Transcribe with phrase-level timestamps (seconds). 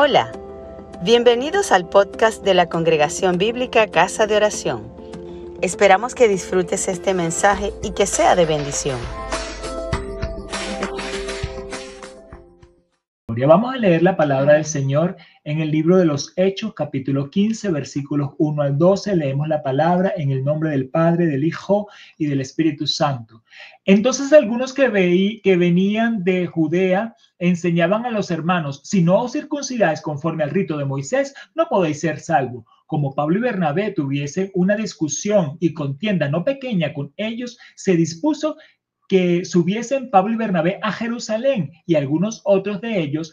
[0.00, 0.30] Hola,
[1.02, 4.92] bienvenidos al podcast de la Congregación Bíblica Casa de Oración.
[5.60, 9.00] Esperamos que disfrutes este mensaje y que sea de bendición.
[13.46, 17.70] Vamos a leer la palabra del Señor en el libro de los Hechos, capítulo 15,
[17.70, 19.16] versículos 1 al 12.
[19.16, 23.44] Leemos la palabra en el nombre del Padre, del Hijo y del Espíritu Santo.
[23.84, 29.32] Entonces algunos que, veí, que venían de Judea enseñaban a los hermanos, si no os
[29.32, 34.50] circuncidáis conforme al rito de Moisés, no podéis ser salvos como Pablo y Bernabé tuviesen
[34.54, 38.56] una discusión y contienda no pequeña con ellos, se dispuso
[39.08, 43.32] que subiesen Pablo y Bernabé a Jerusalén y algunos otros de ellos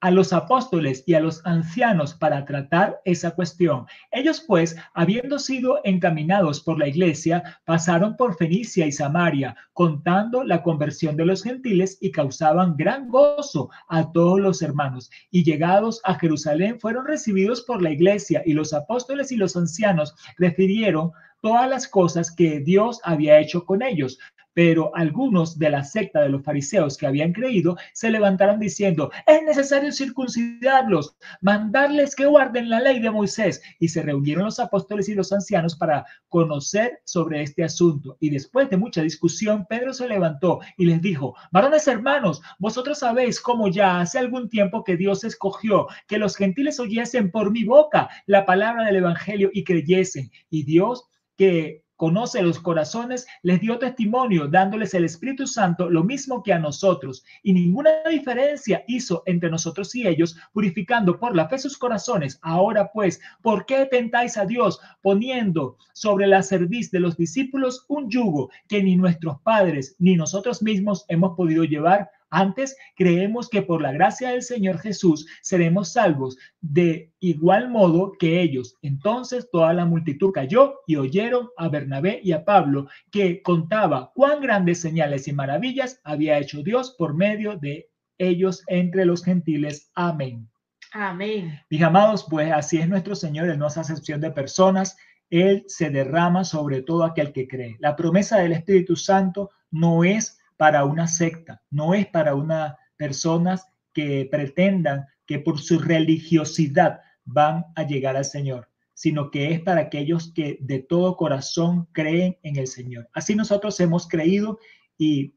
[0.00, 3.86] a los apóstoles y a los ancianos para tratar esa cuestión.
[4.12, 10.62] Ellos pues, habiendo sido encaminados por la iglesia, pasaron por Fenicia y Samaria, contando la
[10.62, 15.10] conversión de los gentiles y causaban gran gozo a todos los hermanos.
[15.30, 20.14] Y llegados a Jerusalén fueron recibidos por la iglesia y los apóstoles y los ancianos
[20.36, 21.10] refirieron
[21.40, 24.18] todas las cosas que Dios había hecho con ellos
[24.56, 29.42] pero algunos de la secta de los fariseos que habían creído se levantaron diciendo, es
[29.42, 33.60] necesario circuncidarlos, mandarles que guarden la ley de Moisés.
[33.78, 38.16] Y se reunieron los apóstoles y los ancianos para conocer sobre este asunto.
[38.18, 43.42] Y después de mucha discusión, Pedro se levantó y les dijo, varones hermanos, vosotros sabéis
[43.42, 48.08] cómo ya hace algún tiempo que Dios escogió que los gentiles oyesen por mi boca
[48.24, 50.30] la palabra del Evangelio y creyesen.
[50.48, 51.04] Y Dios
[51.36, 56.58] que conoce los corazones, les dio testimonio dándoles el Espíritu Santo lo mismo que a
[56.58, 62.38] nosotros, y ninguna diferencia hizo entre nosotros y ellos, purificando por la fe sus corazones.
[62.42, 68.10] Ahora pues, ¿por qué tentáis a Dios poniendo sobre la cerviz de los discípulos un
[68.10, 72.10] yugo que ni nuestros padres ni nosotros mismos hemos podido llevar?
[72.30, 78.40] Antes creemos que por la gracia del Señor Jesús seremos salvos de igual modo que
[78.40, 78.76] ellos.
[78.82, 84.40] Entonces toda la multitud cayó y oyeron a Bernabé y a Pablo que contaba cuán
[84.40, 87.88] grandes señales y maravillas había hecho Dios por medio de
[88.18, 89.90] ellos entre los gentiles.
[89.94, 90.48] Amén.
[90.92, 91.60] Amén.
[91.68, 94.96] Mis amados, pues así es nuestro Señor, Él no hace acepción de personas,
[95.30, 97.76] Él se derrama sobre todo aquel que cree.
[97.80, 103.66] La promesa del Espíritu Santo no es para una secta, no es para unas personas
[103.92, 109.82] que pretendan que por su religiosidad van a llegar al Señor, sino que es para
[109.82, 113.08] aquellos que de todo corazón creen en el Señor.
[113.12, 114.58] Así nosotros hemos creído
[114.96, 115.34] y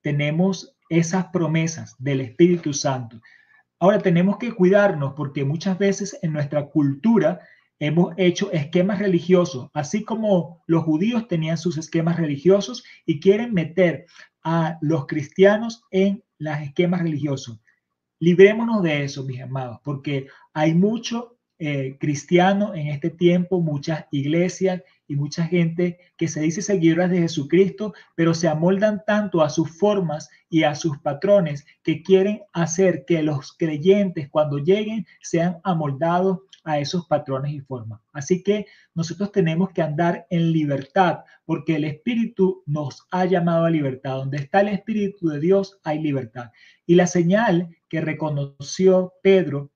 [0.00, 3.20] tenemos esas promesas del Espíritu Santo.
[3.78, 7.40] Ahora tenemos que cuidarnos porque muchas veces en nuestra cultura
[7.78, 14.06] hemos hecho esquemas religiosos, así como los judíos tenían sus esquemas religiosos y quieren meter
[14.44, 17.60] a los cristianos en los esquemas religiosos.
[18.20, 24.82] Librémonos de eso, mis amados, porque hay mucho eh, cristiano en este tiempo, muchas iglesias
[25.08, 29.70] y mucha gente que se dice seguidoras de Jesucristo, pero se amoldan tanto a sus
[29.70, 36.40] formas y a sus patrones que quieren hacer que los creyentes cuando lleguen sean amoldados
[36.64, 38.00] a esos patrones y formas.
[38.12, 43.70] Así que nosotros tenemos que andar en libertad porque el Espíritu nos ha llamado a
[43.70, 44.16] libertad.
[44.16, 46.50] Donde está el Espíritu de Dios hay libertad.
[46.84, 49.70] Y la señal que reconoció Pedro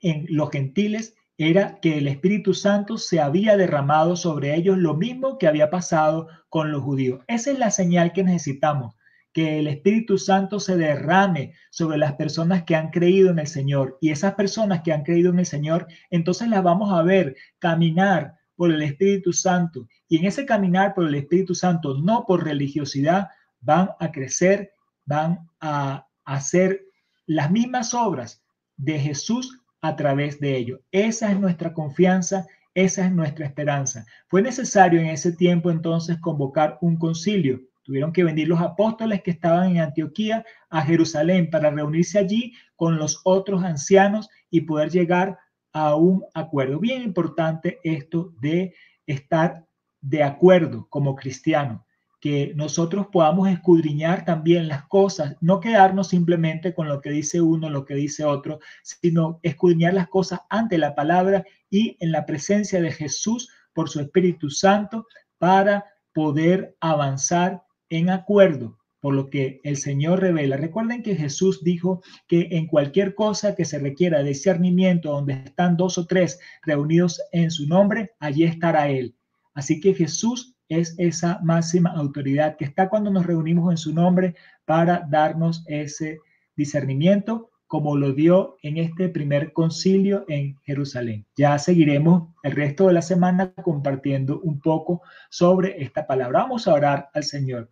[0.00, 5.38] en los gentiles era que el Espíritu Santo se había derramado sobre ellos lo mismo
[5.38, 7.20] que había pasado con los judíos.
[7.28, 8.94] Esa es la señal que necesitamos,
[9.32, 13.98] que el Espíritu Santo se derrame sobre las personas que han creído en el Señor.
[14.00, 18.34] Y esas personas que han creído en el Señor, entonces las vamos a ver caminar
[18.56, 19.86] por el Espíritu Santo.
[20.08, 23.28] Y en ese caminar por el Espíritu Santo, no por religiosidad,
[23.60, 24.72] van a crecer,
[25.04, 26.86] van a hacer
[27.26, 28.42] las mismas obras
[28.78, 30.80] de Jesús a través de ello.
[30.90, 34.04] Esa es nuestra confianza, esa es nuestra esperanza.
[34.28, 37.60] Fue necesario en ese tiempo entonces convocar un concilio.
[37.82, 42.98] Tuvieron que venir los apóstoles que estaban en Antioquía a Jerusalén para reunirse allí con
[42.98, 45.38] los otros ancianos y poder llegar
[45.72, 46.80] a un acuerdo.
[46.80, 48.74] Bien importante esto de
[49.06, 49.64] estar
[50.00, 51.85] de acuerdo como cristiano
[52.20, 57.70] que nosotros podamos escudriñar también las cosas, no quedarnos simplemente con lo que dice uno,
[57.70, 62.80] lo que dice otro, sino escudriñar las cosas ante la palabra y en la presencia
[62.80, 65.06] de Jesús por su Espíritu Santo
[65.38, 70.56] para poder avanzar en acuerdo por lo que el Señor revela.
[70.56, 75.98] Recuerden que Jesús dijo que en cualquier cosa que se requiera discernimiento, donde están dos
[75.98, 79.14] o tres reunidos en su nombre, allí estará Él.
[79.54, 84.34] Así que Jesús es esa máxima autoridad que está cuando nos reunimos en su nombre
[84.64, 86.20] para darnos ese
[86.56, 91.26] discernimiento como lo dio en este primer concilio en Jerusalén.
[91.36, 96.42] Ya seguiremos el resto de la semana compartiendo un poco sobre esta palabra.
[96.42, 97.70] Vamos a orar al Señor.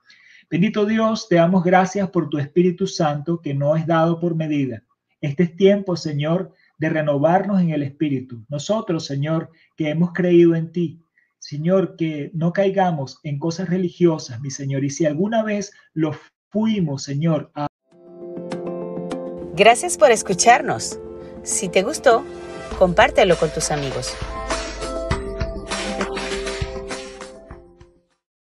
[0.50, 4.82] Bendito Dios, te damos gracias por tu Espíritu Santo que no es dado por medida.
[5.20, 8.44] Este es tiempo, Señor, de renovarnos en el Espíritu.
[8.49, 11.04] Nosotros, Señor, que hemos creído en ti,
[11.44, 16.12] Señor, que no caigamos en cosas religiosas, mi Señor, y si alguna vez lo
[16.50, 17.67] fuimos, Señor, a
[19.55, 20.99] Gracias por escucharnos.
[21.43, 22.25] Si te gustó,
[22.79, 24.17] compártelo con tus amigos.